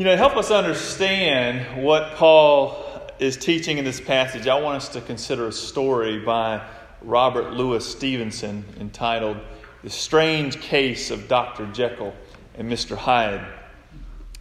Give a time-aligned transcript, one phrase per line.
[0.00, 2.82] You know, help us understand what Paul
[3.18, 6.66] is teaching in this passage, I want us to consider a story by
[7.02, 9.36] Robert Louis Stevenson entitled
[9.84, 11.66] The Strange Case of Dr.
[11.66, 12.14] Jekyll
[12.56, 12.96] and Mr.
[12.96, 13.46] Hyde.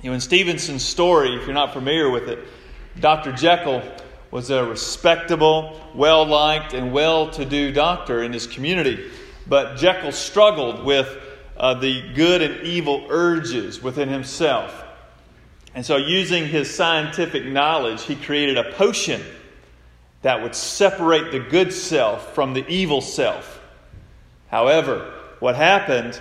[0.01, 2.39] You know, in Stevenson's story, if you're not familiar with it,
[3.01, 3.33] Dr.
[3.33, 3.83] Jekyll
[4.31, 9.11] was a respectable, well liked, and well to do doctor in his community.
[9.45, 11.17] But Jekyll struggled with
[11.57, 14.85] uh, the good and evil urges within himself.
[15.75, 19.21] And so, using his scientific knowledge, he created a potion
[20.21, 23.61] that would separate the good self from the evil self.
[24.49, 26.19] However, what happened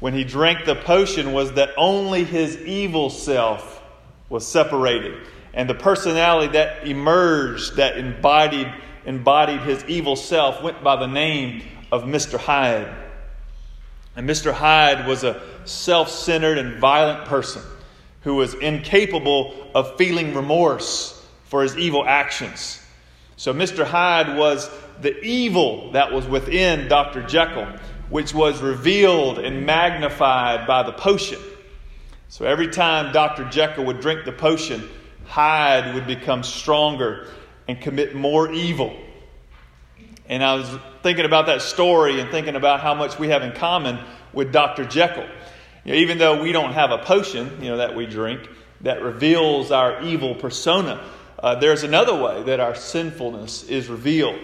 [0.00, 3.82] when he drank the potion was that only his evil self
[4.28, 5.26] was separated.
[5.52, 8.72] And the personality that emerged, that embodied,
[9.04, 11.62] embodied his evil self, went by the name
[11.92, 12.38] of Mr.
[12.38, 12.88] Hyde.
[14.16, 14.52] And Mr.
[14.52, 17.62] Hyde was a self centered and violent person
[18.22, 21.14] who was incapable of feeling remorse
[21.44, 22.80] for his evil actions.
[23.36, 23.84] So Mr.
[23.84, 24.70] Hyde was
[25.00, 27.22] the evil that was within Dr.
[27.22, 27.66] Jekyll,
[28.10, 31.38] which was revealed and magnified by the potion.
[32.28, 33.48] So every time Dr.
[33.48, 34.88] Jekyll would drink the potion,
[35.26, 37.28] Hyde would become stronger
[37.68, 38.96] and commit more evil.
[40.28, 40.68] And I was
[41.02, 43.98] thinking about that story and thinking about how much we have in common
[44.32, 44.84] with Dr.
[44.84, 45.26] Jekyll.
[45.88, 48.46] You know, even though we don't have a potion, you know, that we drink
[48.82, 51.02] that reveals our evil persona,
[51.38, 54.38] uh, there's another way that our sinfulness is revealed.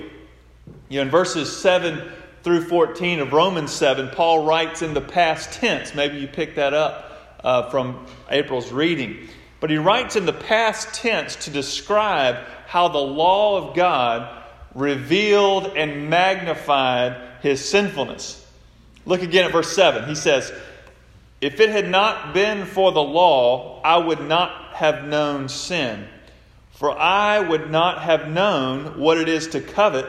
[0.88, 2.00] You know, in verses 7
[2.44, 5.94] through 14 of Romans 7, Paul writes in the past tense.
[5.94, 9.28] Maybe you picked that up uh, from April's reading.
[9.60, 12.36] But he writes in the past tense to describe
[12.66, 18.40] how the law of God revealed and magnified his sinfulness.
[19.04, 20.08] Look again at verse 7.
[20.08, 20.50] He says,
[21.40, 26.06] if it had not been for the law, I would not have known sin.
[26.72, 30.06] For I would not have known what it is to covet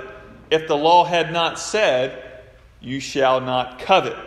[0.49, 2.41] if the law had not said,
[2.81, 4.17] You shall not covet.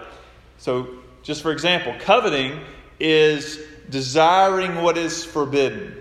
[0.58, 0.88] So,
[1.22, 2.60] just for example, coveting
[3.00, 5.96] is desiring what is forbidden.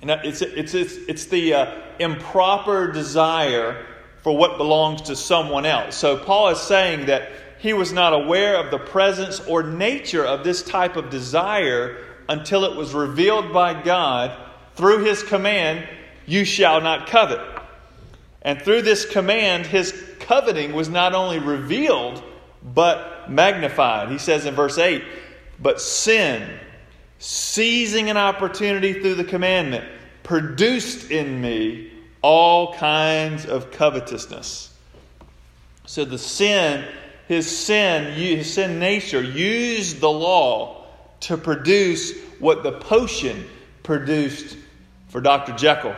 [0.00, 3.86] And it's, it's, it's, it's the uh, improper desire
[4.22, 5.96] for what belongs to someone else.
[5.96, 7.30] So, Paul is saying that
[7.62, 11.96] he was not aware of the presence or nature of this type of desire
[12.28, 14.36] until it was revealed by God
[14.74, 15.88] through his command,
[16.26, 17.38] You shall not covet.
[18.42, 22.20] And through this command, his coveting was not only revealed,
[22.64, 24.10] but magnified.
[24.10, 25.04] He says in verse 8,
[25.60, 26.58] But sin,
[27.20, 29.84] seizing an opportunity through the commandment,
[30.24, 31.92] produced in me
[32.22, 34.76] all kinds of covetousness.
[35.86, 36.84] So the sin
[37.28, 40.86] his sin, his sin nature, used the law
[41.20, 43.44] to produce what the potion
[43.82, 44.56] produced
[45.08, 45.52] for Dr.
[45.52, 45.94] Jekyll.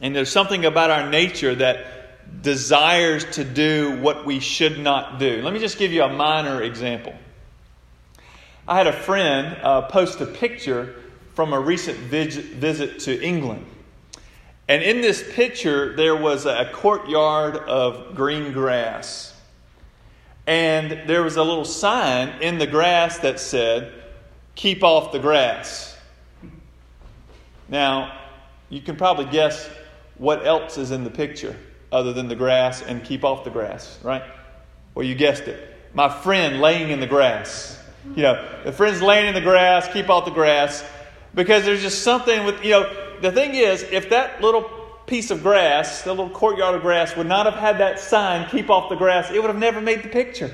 [0.00, 5.42] And there's something about our nature that desires to do what we should not do.
[5.42, 7.14] Let me just give you a minor example.
[8.66, 10.94] I had a friend uh, post a picture
[11.34, 13.66] from a recent visit to England.
[14.68, 19.31] And in this picture, there was a courtyard of green grass.
[20.46, 23.92] And there was a little sign in the grass that said,
[24.54, 25.96] Keep off the grass.
[27.68, 28.20] Now,
[28.68, 29.68] you can probably guess
[30.18, 31.56] what else is in the picture
[31.90, 34.22] other than the grass and keep off the grass, right?
[34.94, 35.76] Well, you guessed it.
[35.94, 37.78] My friend laying in the grass.
[38.16, 40.84] You know, the friend's laying in the grass, keep off the grass.
[41.34, 44.70] Because there's just something with, you know, the thing is, if that little
[45.06, 48.70] piece of grass, that little courtyard of grass, would not have had that sign, keep
[48.70, 50.50] off the grass, it would have never made the picture.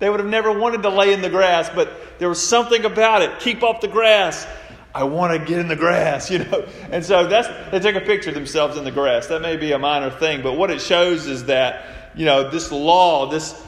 [0.00, 3.22] They would have never wanted to lay in the grass, but there was something about
[3.22, 3.38] it.
[3.40, 4.46] Keep off the grass.
[4.94, 6.66] I want to get in the grass, you know.
[6.90, 9.28] And so that's they took a picture of themselves in the grass.
[9.28, 11.84] That may be a minor thing, but what it shows is that,
[12.16, 13.62] you know, this law, this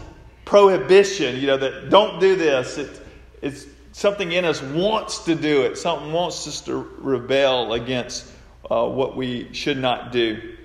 [0.45, 3.01] prohibition, you know, that don't do this, it,
[3.43, 5.77] it's something in us wants to do it.
[5.77, 8.32] Something wants us to rebel against
[8.73, 10.57] uh, what we should not do.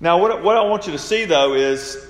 [0.00, 2.06] Now, what, what I want you to see, though, is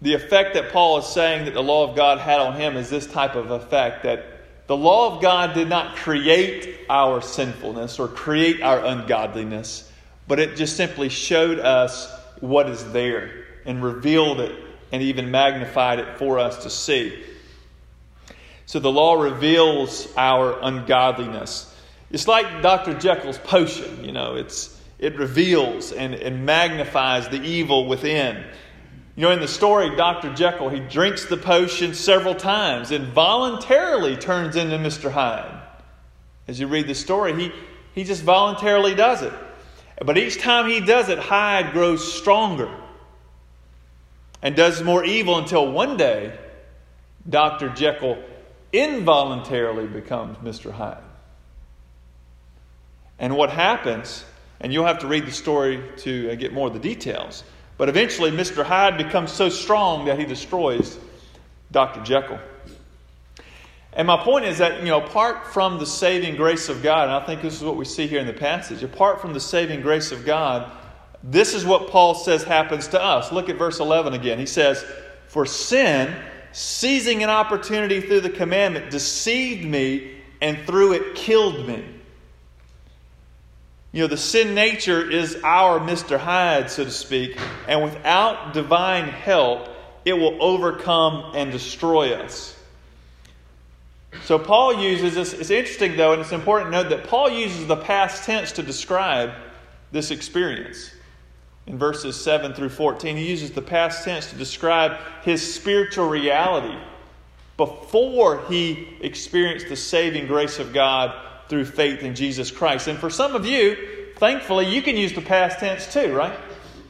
[0.00, 2.88] the effect that Paul is saying that the law of God had on him is
[2.88, 4.24] this type of effect that
[4.66, 9.90] the law of God did not create our sinfulness or create our ungodliness,
[10.26, 12.10] but it just simply showed us
[12.40, 14.58] what is there and revealed it
[14.90, 17.22] and even magnified it for us to see.
[18.64, 21.74] So the law reveals our ungodliness.
[22.10, 22.94] It's like Dr.
[22.94, 28.44] Jekyll's potion, you know, it's, it reveals and, and magnifies the evil within.
[29.16, 30.32] You know, in the story, Dr.
[30.34, 35.10] Jekyll, he drinks the potion several times and voluntarily turns into Mr.
[35.10, 35.62] Hyde.
[36.46, 37.52] As you read the story, he,
[37.94, 39.32] he just voluntarily does it.
[40.04, 42.70] But each time he does it, Hyde grows stronger
[44.42, 46.38] and does more evil until one day,
[47.28, 47.70] Dr.
[47.70, 48.22] Jekyll
[48.72, 50.70] involuntarily becomes Mr.
[50.70, 51.02] Hyde.
[53.18, 54.24] And what happens,
[54.60, 57.44] and you'll have to read the story to uh, get more of the details,
[57.78, 58.64] but eventually, Mr.
[58.64, 60.98] Hyde becomes so strong that he destroys
[61.70, 62.02] Dr.
[62.02, 62.38] Jekyll.
[63.92, 67.12] And my point is that, you know, apart from the saving grace of God, and
[67.12, 69.80] I think this is what we see here in the passage, apart from the saving
[69.80, 70.70] grace of God,
[71.22, 73.32] this is what Paul says happens to us.
[73.32, 74.38] Look at verse 11 again.
[74.38, 74.84] He says,
[75.28, 76.14] For sin,
[76.52, 81.84] seizing an opportunity through the commandment, deceived me and through it killed me.
[83.96, 86.18] You know, the sin nature is our Mr.
[86.18, 89.70] Hyde, so to speak, and without divine help,
[90.04, 92.54] it will overcome and destroy us.
[94.24, 95.32] So Paul uses this.
[95.32, 98.62] It's interesting, though, and it's important to note that Paul uses the past tense to
[98.62, 99.32] describe
[99.92, 100.90] this experience.
[101.66, 106.76] In verses 7 through 14, he uses the past tense to describe his spiritual reality
[107.56, 111.14] before he experienced the saving grace of God
[111.48, 112.88] through faith in Jesus Christ.
[112.88, 113.76] And for some of you,
[114.16, 116.38] thankfully, you can use the past tense too, right?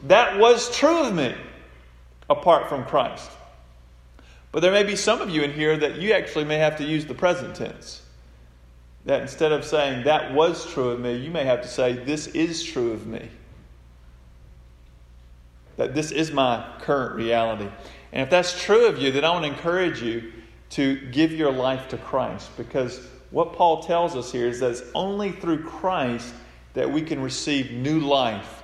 [0.07, 1.35] That was true of me
[2.29, 3.31] apart from Christ.
[4.51, 6.83] But there may be some of you in here that you actually may have to
[6.83, 8.01] use the present tense.
[9.05, 12.27] That instead of saying, that was true of me, you may have to say, this
[12.27, 13.29] is true of me.
[15.77, 17.69] That this is my current reality.
[18.11, 20.33] And if that's true of you, then I want to encourage you
[20.71, 24.83] to give your life to Christ because what Paul tells us here is that it's
[24.95, 26.33] only through Christ
[26.73, 28.63] that we can receive new life.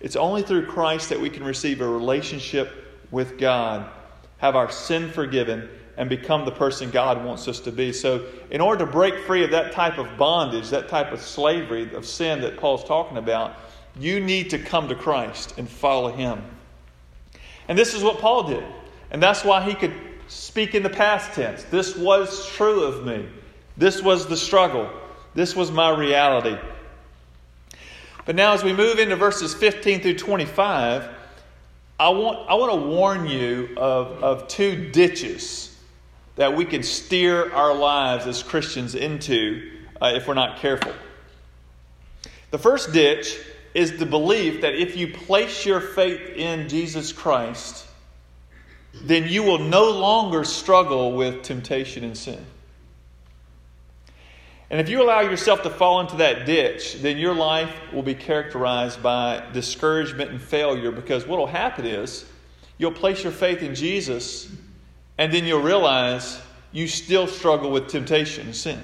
[0.00, 2.72] It's only through Christ that we can receive a relationship
[3.10, 3.88] with God,
[4.38, 7.92] have our sin forgiven, and become the person God wants us to be.
[7.92, 11.94] So, in order to break free of that type of bondage, that type of slavery
[11.94, 13.54] of sin that Paul's talking about,
[13.98, 16.42] you need to come to Christ and follow Him.
[17.68, 18.64] And this is what Paul did.
[19.10, 19.94] And that's why he could
[20.28, 21.64] speak in the past tense.
[21.64, 23.28] This was true of me.
[23.76, 24.90] This was the struggle.
[25.34, 26.56] This was my reality.
[28.24, 31.08] But now, as we move into verses 15 through 25,
[31.98, 35.74] I want, I want to warn you of, of two ditches
[36.36, 39.70] that we can steer our lives as Christians into
[40.00, 40.92] uh, if we're not careful.
[42.50, 43.38] The first ditch
[43.74, 47.86] is the belief that if you place your faith in Jesus Christ,
[48.94, 52.44] then you will no longer struggle with temptation and sin.
[54.70, 58.14] And if you allow yourself to fall into that ditch, then your life will be
[58.14, 62.24] characterized by discouragement and failure because what will happen is
[62.76, 64.50] you'll place your faith in Jesus
[65.18, 66.40] and then you'll realize
[66.72, 68.82] you still struggle with temptation and sin.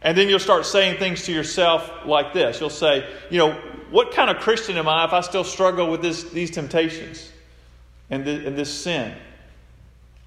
[0.00, 2.58] And then you'll start saying things to yourself like this.
[2.58, 3.52] You'll say, you know,
[3.90, 7.30] what kind of Christian am I if I still struggle with this, these temptations
[8.08, 9.14] and, and this sin?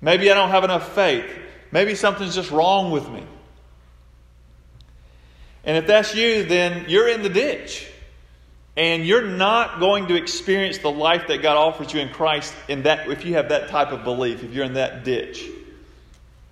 [0.01, 1.25] Maybe I don't have enough faith.
[1.71, 3.23] Maybe something's just wrong with me.
[5.63, 7.87] And if that's you, then you're in the ditch.
[8.77, 12.83] And you're not going to experience the life that God offers you in Christ in
[12.83, 15.45] that if you have that type of belief, if you're in that ditch.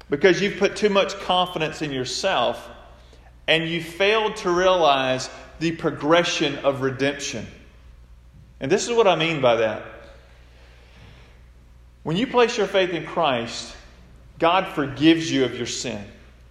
[0.09, 2.69] Because you've put too much confidence in yourself
[3.47, 7.47] and you failed to realize the progression of redemption.
[8.59, 9.83] And this is what I mean by that.
[12.03, 13.75] When you place your faith in Christ,
[14.39, 16.03] God forgives you of your sin.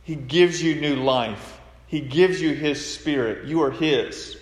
[0.04, 1.60] He gives you new life.
[1.86, 3.46] He gives you His Spirit.
[3.46, 4.36] You are His.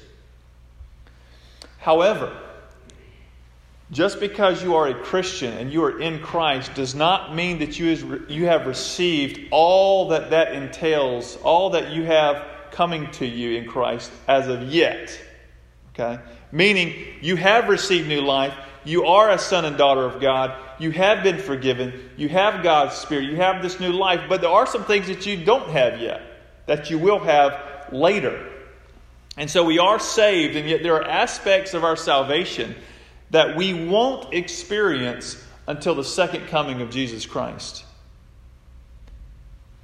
[1.79, 2.35] However,
[3.91, 7.79] just because you are a Christian and you are in Christ does not mean that
[7.79, 13.59] you, you have received all that that entails, all that you have coming to you
[13.59, 15.21] in Christ as of yet.
[15.91, 16.21] Okay?
[16.51, 18.55] Meaning, you have received new life.
[18.85, 20.59] You are a son and daughter of God.
[20.79, 22.11] You have been forgiven.
[22.17, 23.27] You have God's Spirit.
[23.27, 24.23] You have this new life.
[24.29, 26.34] But there are some things that you don't have yet
[26.67, 28.51] that you will have later.
[29.37, 32.75] And so we are saved, and yet there are aspects of our salvation
[33.31, 37.85] that we won't experience until the second coming of Jesus Christ.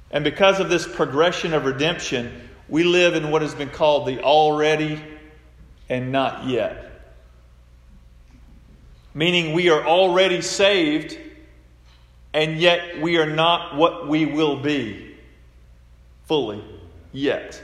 [0.09, 4.21] And because of this progression of redemption, we live in what has been called the
[4.21, 5.01] already
[5.89, 6.87] and not yet.
[9.13, 11.17] Meaning we are already saved,
[12.33, 15.17] and yet we are not what we will be
[16.27, 16.63] fully
[17.11, 17.61] yet.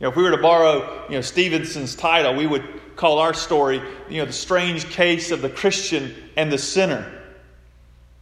[0.00, 2.64] You know, if we were to borrow, you know, Stevenson's title, we would
[2.96, 7.12] call our story, you know, the strange case of the Christian and the sinner.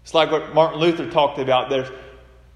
[0.02, 1.68] It's like what Martin Luther talked about.
[1.68, 1.90] There's,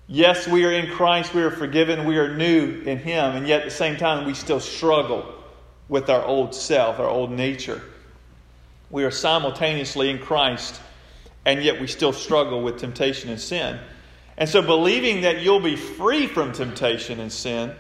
[0.07, 3.61] yes, we are in Christ, we are forgiven, we are new in Him, and yet
[3.61, 5.35] at the same time, we still struggle
[5.89, 7.83] with our old self, our old nature.
[8.91, 10.81] We are simultaneously in Christ,
[11.45, 13.81] and yet we still struggle with temptation and sin.
[14.41, 17.75] And so, believing that you'll be free from temptation and sin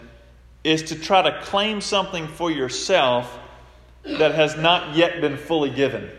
[0.62, 3.38] is to try to claim something for yourself
[4.04, 6.10] that has not yet been fully given.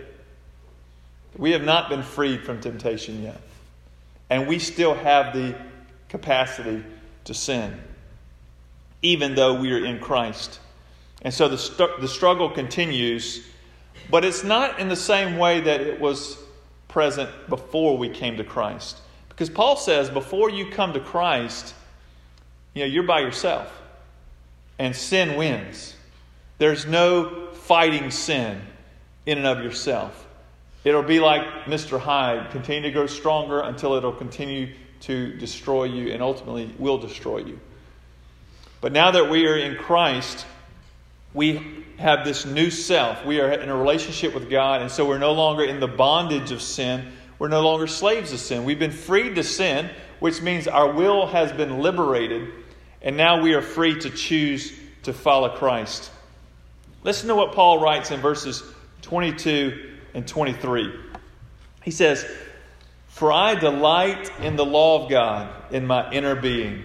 [1.38, 3.40] We have not been freed from temptation yet.
[4.32, 5.56] And we still have the
[6.10, 6.84] capacity
[7.26, 7.80] to sin,
[9.04, 10.60] even though we are in Christ.
[11.22, 13.46] And so the, st- the struggle continues,
[14.10, 16.36] but it's not in the same way that it was
[16.88, 18.98] present before we came to Christ.
[19.32, 21.74] Because Paul says, before you come to Christ,
[22.74, 23.72] you know, you're by yourself.
[24.78, 25.96] And sin wins.
[26.58, 28.62] There's no fighting sin
[29.26, 30.28] in and of yourself.
[30.84, 32.00] It'll be like Mr.
[32.00, 37.40] Hyde, continue to grow stronger until it'll continue to destroy you and ultimately will destroy
[37.40, 37.60] you.
[38.82, 40.46] But now that we are in Christ,
[41.34, 43.24] we have this new self.
[43.26, 46.52] We are in a relationship with God, and so we're no longer in the bondage
[46.52, 47.12] of sin.
[47.42, 48.66] We're no longer slaves of sin.
[48.66, 52.48] We've been freed to sin, which means our will has been liberated,
[53.02, 54.72] and now we are free to choose
[55.02, 56.12] to follow Christ.
[57.04, 58.62] Listen to what Paul writes in verses
[59.02, 60.94] 22 and 23.
[61.82, 62.24] He says,
[63.08, 66.84] For I delight in the law of God in my inner being.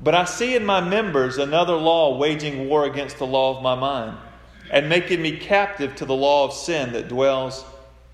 [0.00, 3.76] But I see in my members another law waging war against the law of my
[3.76, 4.18] mind
[4.72, 7.64] and making me captive to the law of sin that dwells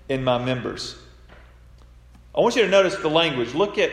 [0.09, 0.95] in my members.
[2.39, 3.53] I want you to notice the language.
[3.53, 3.91] Look at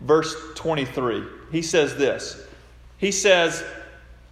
[0.00, 1.22] verse 23.
[1.52, 2.42] He says this
[2.96, 3.62] He says,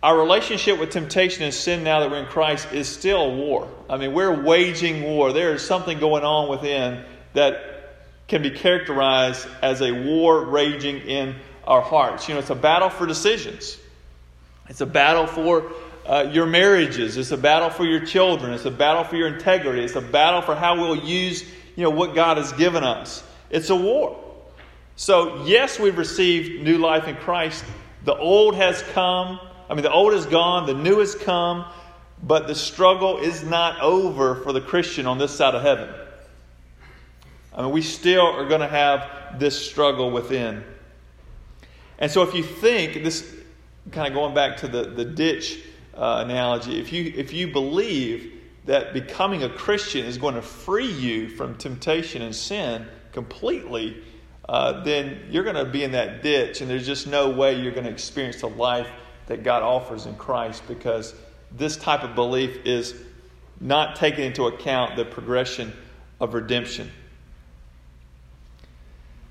[0.02, 3.68] our relationship with temptation and sin now that we're in Christ is still war.
[3.90, 5.34] I mean, we're waging war.
[5.34, 7.04] There is something going on within
[7.34, 11.34] that can be characterized as a war raging in
[11.66, 12.28] our hearts.
[12.28, 13.76] You know, it's a battle for decisions,
[14.70, 15.70] it's a battle for
[16.06, 19.84] uh, your marriages, it's a battle for your children, it's a battle for your integrity,
[19.84, 21.44] it's a battle for how we'll use
[21.76, 23.22] you know, what God has given us.
[23.52, 24.18] It's a war.
[24.96, 27.64] So, yes, we've received new life in Christ.
[28.04, 29.38] The old has come
[29.72, 31.64] I mean, the old is gone, the new has come,
[32.22, 35.88] but the struggle is not over for the Christian on this side of heaven.
[37.54, 40.62] I mean, we still are going to have this struggle within.
[41.98, 43.34] And so, if you think, this
[43.92, 45.58] kind of going back to the, the ditch
[45.94, 50.92] uh, analogy, if you, if you believe that becoming a Christian is going to free
[50.92, 54.02] you from temptation and sin completely,
[54.48, 57.72] uh, then you're going to be in that ditch, and there's just no way you're
[57.72, 58.88] going to experience the life
[59.26, 61.14] that God offers in Christ because
[61.52, 62.94] this type of belief is
[63.60, 65.72] not taking into account the progression
[66.18, 66.90] of redemption.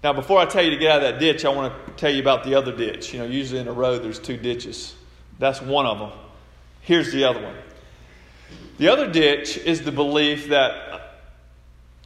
[0.04, 2.12] Now, before I tell you to get out of that ditch, I want to tell
[2.12, 3.14] you about the other ditch.
[3.14, 4.96] You know, usually in a road there's two ditches.
[5.38, 6.12] That's one of them.
[6.82, 7.56] Here's the other one.
[8.80, 11.11] The other ditch is the belief that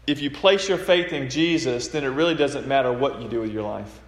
[0.07, 3.41] if you place your faith in Jesus, then it really doesn't matter what you do
[3.41, 3.99] with your life.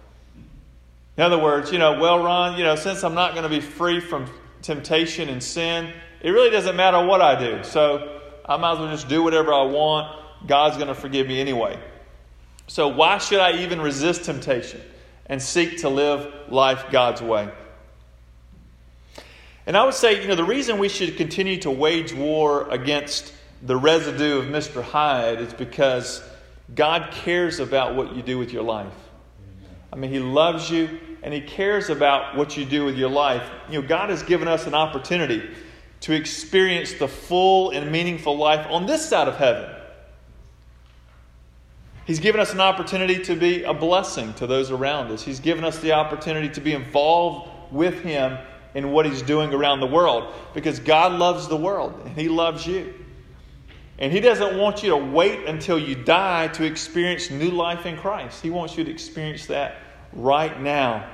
[1.16, 3.60] In other words, you know, well, Ron, you know, since I'm not going to be
[3.60, 4.30] free from
[4.62, 7.64] temptation and sin, it really doesn't matter what I do.
[7.64, 10.16] So I might as well just do whatever I want.
[10.46, 11.78] God's going to forgive me anyway.
[12.68, 14.80] So why should I even resist temptation
[15.26, 17.48] and seek to live life God's way?
[19.66, 23.34] And I would say, you know, the reason we should continue to wage war against
[23.62, 24.82] the residue of Mr.
[24.82, 26.22] Hyde is because
[26.74, 28.92] God cares about what you do with your life.
[29.92, 33.48] I mean, He loves you and He cares about what you do with your life.
[33.68, 35.42] You know, God has given us an opportunity
[36.00, 39.74] to experience the full and meaningful life on this side of heaven.
[42.06, 45.22] He's given us an opportunity to be a blessing to those around us.
[45.22, 48.38] He's given us the opportunity to be involved with Him
[48.74, 52.66] in what He's doing around the world because God loves the world and He loves
[52.66, 52.94] you.
[53.98, 57.96] And He doesn't want you to wait until you die to experience new life in
[57.96, 58.42] Christ.
[58.42, 59.76] He wants you to experience that
[60.12, 61.08] right now.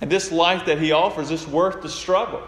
[0.00, 2.42] And this life that He offers is worth the struggle.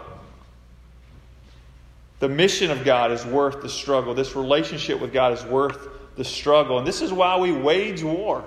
[2.19, 4.13] The mission of God is worth the struggle.
[4.13, 6.77] This relationship with God is worth the struggle.
[6.77, 8.43] And this is why we wage war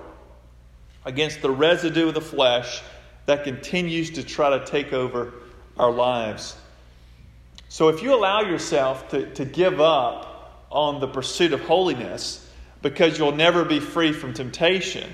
[1.05, 2.81] against the residue of the flesh
[3.25, 5.33] that continues to try to take over
[5.77, 6.55] our lives.
[7.67, 10.28] So if you allow yourself to, to give up
[10.71, 12.47] on the pursuit of holiness
[12.81, 15.09] because you'll never be free from temptation,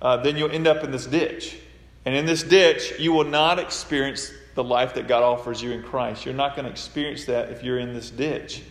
[0.00, 1.56] uh, then you'll end up in this ditch.
[2.04, 5.82] And in this ditch, you will not experience the life that God offers you in
[5.82, 6.24] Christ.
[6.24, 8.62] You're not going to experience that if you're in this ditch.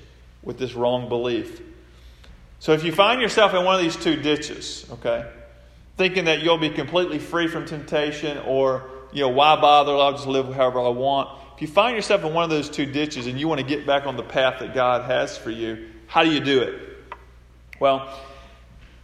[0.44, 1.62] with this wrong belief.
[2.60, 5.30] So if you find yourself in one of these two ditches, okay,
[5.98, 9.92] thinking that you'll be completely free from temptation or, you know, why bother?
[9.92, 11.30] I'll just live however I want.
[11.56, 13.86] If you find yourself in one of those two ditches and you want to get
[13.86, 16.78] back on the path that God has for you, how do you do it?
[17.80, 18.14] Well,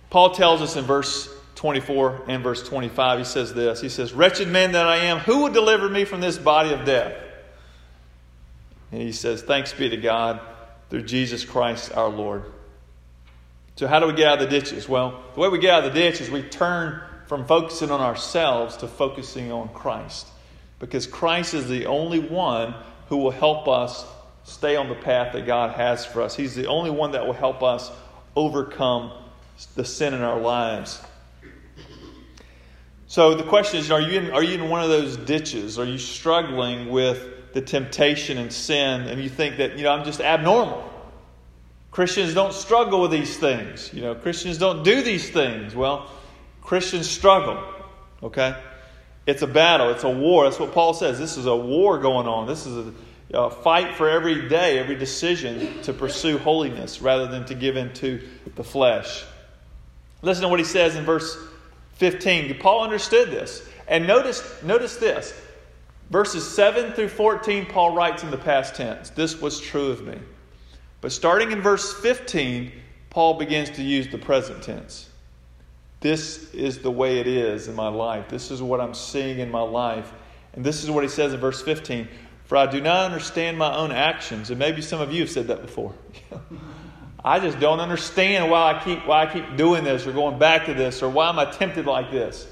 [0.10, 3.80] Paul tells us in verse 24 and verse 25, he says this.
[3.80, 6.84] He says, Wretched man that I am, who will deliver me from this body of
[6.84, 7.16] death?
[8.92, 10.42] And he says, Thanks be to God
[10.90, 12.44] through Jesus Christ our Lord.
[13.78, 14.90] So, how do we get out of the ditches?
[14.90, 18.02] Well, the way we get out of the ditch is we turn from focusing on
[18.02, 20.28] ourselves to focusing on Christ.
[20.80, 22.76] Because Christ is the only one
[23.08, 24.06] who will help us
[24.48, 26.36] stay on the path that God has for us.
[26.36, 27.92] He's the only one that will help us
[28.36, 29.12] overcome
[29.76, 31.02] the sin in our lives.
[33.08, 35.78] So the question is are you, in, are you in one of those ditches?
[35.78, 40.06] Are you struggling with the temptation and sin and you think that, you know, I'm
[40.06, 40.94] just abnormal?
[41.92, 43.94] Christians don't struggle with these things.
[43.94, 45.76] You know, Christians don't do these things.
[45.76, 46.10] Well,
[46.62, 47.62] Christians struggle,
[48.24, 48.56] okay?
[49.26, 50.46] It's a battle, it's a war.
[50.46, 51.20] That's what Paul says.
[51.20, 52.48] This is a war going on.
[52.48, 52.94] This is a,
[53.34, 57.94] a fight for every day, every decision to pursue holiness rather than to give in
[57.96, 58.22] to
[58.56, 59.24] the flesh.
[60.22, 61.38] Listen to what he says in verse
[61.96, 62.58] 15.
[62.60, 63.68] Paul understood this.
[63.88, 65.34] And notice, notice this.
[66.10, 70.18] Verses 7 through 14, Paul writes in the past tense, This was true of me.
[71.02, 72.72] But starting in verse 15,
[73.10, 75.10] Paul begins to use the present tense.
[76.00, 78.30] This is the way it is in my life.
[78.30, 80.14] This is what I'm seeing in my life.
[80.54, 82.08] And this is what he says in verse 15
[82.48, 84.50] For I do not understand my own actions.
[84.50, 85.94] And maybe some of you have said that before.
[87.24, 90.66] I just don't understand why I keep why I keep doing this or going back
[90.68, 92.48] to this or why am I tempted like this.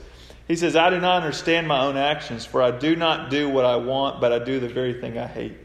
[0.50, 3.66] He says, I do not understand my own actions, for I do not do what
[3.66, 5.58] I want, but I do the very thing I hate.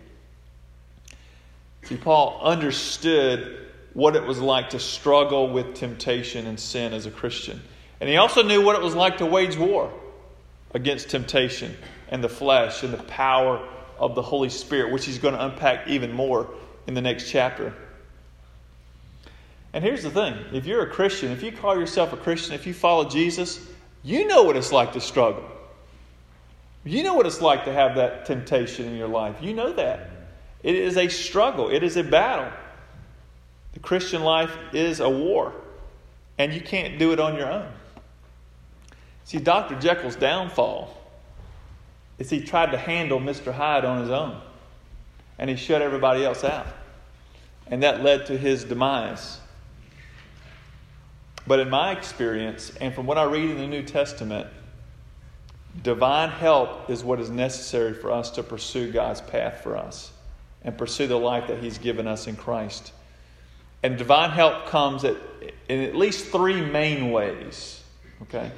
[1.83, 7.11] See, Paul understood what it was like to struggle with temptation and sin as a
[7.11, 7.61] Christian.
[8.01, 9.93] And he also knew what it was like to wage war
[10.73, 11.77] against temptation
[12.09, 13.67] and the flesh and the power
[14.01, 16.49] of the Holy Spirit, which he's going to unpack even more
[16.87, 17.73] in the next chapter.
[19.73, 22.67] And here's the thing if you're a Christian, if you call yourself a Christian, if
[22.67, 23.65] you follow Jesus,
[24.03, 25.45] you know what it's like to struggle.
[26.83, 29.37] You know what it's like to have that temptation in your life.
[29.43, 30.11] You know that.
[30.63, 32.51] It is a struggle, it is a battle.
[33.75, 35.55] The Christian life is a war,
[36.39, 37.71] and you can't do it on your own.
[39.25, 39.79] See, Dr.
[39.79, 41.00] Jekyll's downfall
[42.21, 43.53] is he tried to handle Mr.
[43.53, 44.39] Hyde on his own,
[45.39, 46.67] and he shut everybody else out.
[47.67, 49.41] And that led to his demise.
[51.47, 54.49] But in my experience, and from what I read in the New Testament,
[55.83, 60.13] divine help is what is necessary for us to pursue God's path for us
[60.63, 62.93] and pursue the life that He's given us in Christ.
[63.83, 65.17] And divine help comes at,
[65.71, 67.83] in at least three main ways.
[68.23, 68.51] Okay?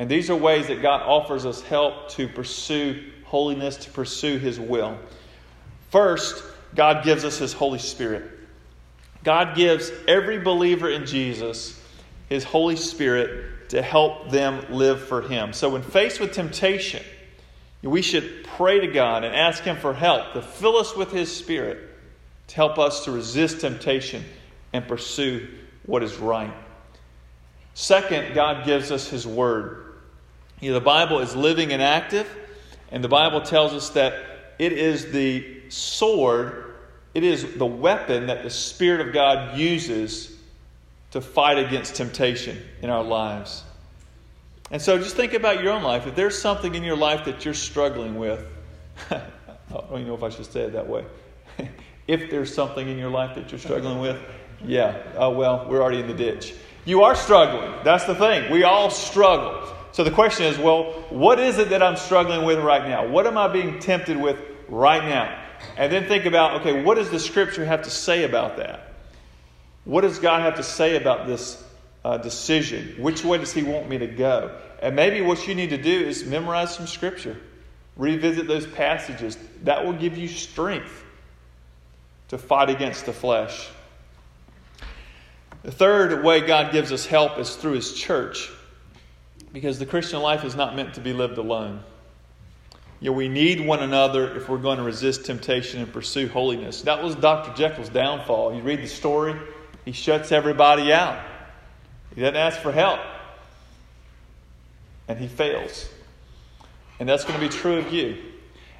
[0.00, 4.58] And these are ways that God offers us help to pursue holiness, to pursue His
[4.58, 4.98] will.
[5.90, 6.42] First,
[6.74, 8.24] God gives us His Holy Spirit.
[9.22, 11.78] God gives every believer in Jesus
[12.30, 15.52] His Holy Spirit to help them live for Him.
[15.52, 17.02] So, when faced with temptation,
[17.82, 21.30] we should pray to God and ask Him for help to fill us with His
[21.30, 21.78] Spirit
[22.46, 24.24] to help us to resist temptation
[24.72, 25.46] and pursue
[25.84, 26.54] what is right.
[27.74, 29.89] Second, God gives us His Word.
[30.60, 32.28] You know, the Bible is living and active,
[32.90, 34.14] and the Bible tells us that
[34.58, 36.74] it is the sword,
[37.14, 40.36] it is the weapon that the Spirit of God uses
[41.12, 43.64] to fight against temptation in our lives.
[44.70, 46.06] And so just think about your own life.
[46.06, 48.44] If there's something in your life that you're struggling with,
[49.10, 49.22] I
[49.70, 51.04] don't even know if I should say it that way.
[52.06, 54.20] if there's something in your life that you're struggling with,
[54.64, 56.54] yeah, oh well, we're already in the ditch.
[56.84, 57.72] You are struggling.
[57.82, 58.50] That's the thing.
[58.52, 59.76] We all struggle.
[59.92, 63.08] So the question is, well, what is it that I'm struggling with right now?
[63.08, 65.36] What am I being tempted with right now?
[65.76, 68.94] And then think about, okay, what does the scripture have to say about that?
[69.84, 71.62] What does God have to say about this
[72.04, 72.94] uh, decision.
[72.98, 74.56] Which way does He want me to go?
[74.82, 77.36] And maybe what you need to do is memorize some scripture,
[77.96, 79.36] revisit those passages.
[79.64, 81.04] That will give you strength
[82.28, 83.68] to fight against the flesh.
[85.62, 88.50] The third way God gives us help is through His church,
[89.52, 91.82] because the Christian life is not meant to be lived alone.
[93.00, 96.82] You know, we need one another if we're going to resist temptation and pursue holiness.
[96.82, 97.54] That was Dr.
[97.54, 98.54] Jekyll's downfall.
[98.54, 99.34] You read the story,
[99.84, 101.24] he shuts everybody out.
[102.14, 103.00] He doesn't ask for help.
[105.08, 105.88] And he fails.
[106.98, 108.18] And that's going to be true of you.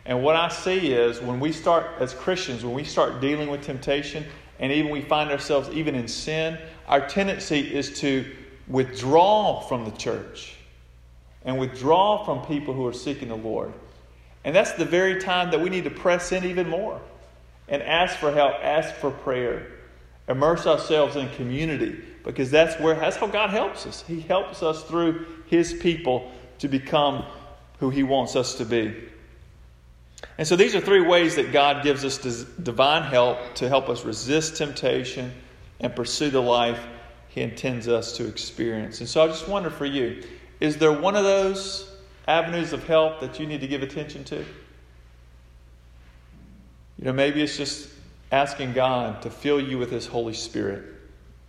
[0.04, 3.62] And what I see is when we start, as Christians, when we start dealing with
[3.62, 4.24] temptation
[4.58, 8.26] and even we find ourselves even in sin, our tendency is to
[8.68, 10.56] withdraw from the church
[11.44, 13.72] and withdraw from people who are seeking the Lord.
[14.44, 17.00] And that's the very time that we need to press in even more
[17.68, 19.66] and ask for help, ask for prayer,
[20.28, 24.04] immerse ourselves in community because that's where that's how God helps us.
[24.06, 27.24] He helps us through his people to become
[27.78, 28.94] who he wants us to be.
[30.36, 34.04] And so these are three ways that God gives us divine help to help us
[34.04, 35.32] resist temptation
[35.80, 36.80] and pursue the life
[37.28, 39.00] he intends us to experience.
[39.00, 40.22] And so I just wonder for you,
[40.60, 41.90] is there one of those
[42.28, 44.36] avenues of help that you need to give attention to?
[46.98, 47.88] You know, maybe it's just
[48.30, 50.84] asking God to fill you with His Holy Spirit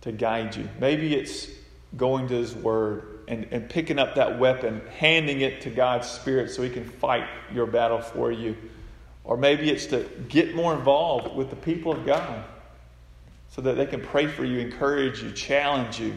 [0.00, 0.68] to guide you.
[0.80, 1.48] Maybe it's
[1.96, 6.50] going to His Word and, and picking up that weapon, handing it to God's Spirit
[6.50, 8.56] so He can fight your battle for you.
[9.24, 12.44] Or maybe it's to get more involved with the people of God
[13.50, 16.16] so that they can pray for you, encourage you, challenge you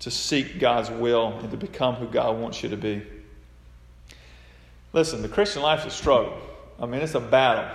[0.00, 3.02] to seek God's will and to become who God wants you to be.
[4.92, 6.38] Listen, the Christian life is a struggle.
[6.80, 7.68] I mean, it's a battle.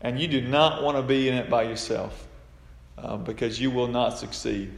[0.00, 2.26] And you do not want to be in it by yourself
[2.96, 4.72] uh, because you will not succeed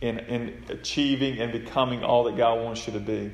[0.00, 3.30] in, in achieving and becoming all that God wants you to be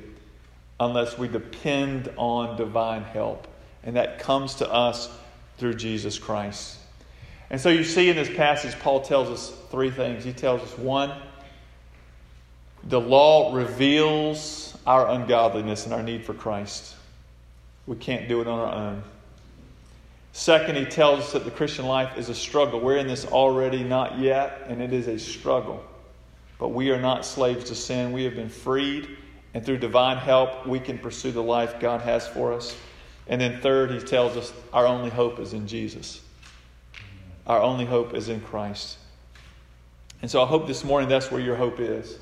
[0.79, 3.47] unless we depend on divine help.
[3.83, 5.09] And that comes to us
[5.57, 6.77] through Jesus Christ.
[7.49, 10.23] And so you see in this passage, Paul tells us three things.
[10.23, 11.11] He tells us one,
[12.83, 16.95] the law reveals our ungodliness and our need for Christ.
[17.87, 19.03] We can't do it on our own.
[20.33, 22.79] Second, he tells us that the Christian life is a struggle.
[22.79, 25.83] We're in this already, not yet, and it is a struggle.
[26.57, 28.11] But we are not slaves to sin.
[28.13, 29.17] We have been freed,
[29.53, 32.75] and through divine help, we can pursue the life God has for us.
[33.27, 36.21] And then, third, he tells us our only hope is in Jesus.
[37.45, 38.97] Our only hope is in Christ.
[40.21, 42.17] And so I hope this morning that's where your hope is.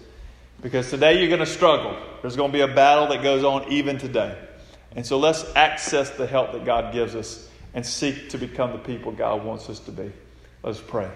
[0.62, 1.98] Because today you're going to struggle.
[2.22, 4.38] There's going to be a battle that goes on even today.
[4.96, 8.80] And so let's access the help that God gives us and seek to become the
[8.80, 10.12] people God wants us to be.
[10.64, 11.10] Let's pray.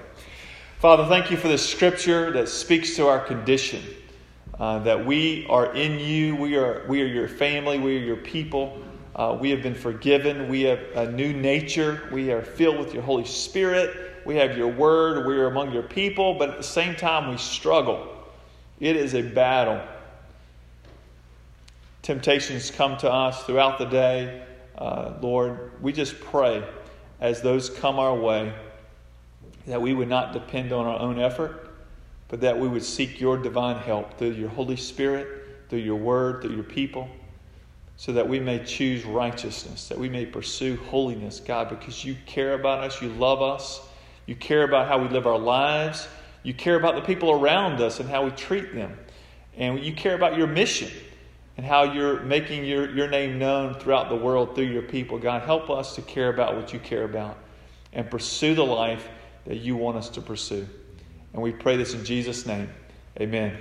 [0.79, 3.83] Father, thank you for this scripture that speaks to our condition.
[4.59, 8.17] Uh, that we are in you, we are, we are your family, we are your
[8.17, 8.79] people.
[9.15, 13.03] Uh, we have been forgiven, we have a new nature, we are filled with your
[13.03, 16.95] Holy Spirit, we have your word, we are among your people, but at the same
[16.95, 18.12] time, we struggle.
[18.83, 19.81] It is a battle.
[22.01, 24.43] Temptations come to us throughout the day
[24.77, 26.61] uh, Lord, we just pray
[27.21, 28.51] as those come our way
[29.67, 31.71] that we would not depend on our own effort,
[32.27, 35.29] but that we would seek your divine help through your Holy Spirit,
[35.69, 37.07] through your word, through your people,
[37.95, 42.55] so that we may choose righteousness, that we may pursue holiness, God, because you care
[42.55, 43.79] about us, you love us,
[44.25, 46.09] you care about how we live our lives,
[46.43, 48.97] you care about the people around us and how we treat them,
[49.57, 50.91] and you care about your mission
[51.57, 55.17] and how you're making your, your name known throughout the world through your people.
[55.19, 57.37] God, help us to care about what you care about
[57.91, 59.07] and pursue the life
[59.45, 60.67] that you want us to pursue.
[61.33, 62.69] And we pray this in Jesus' name.
[63.19, 63.57] Amen.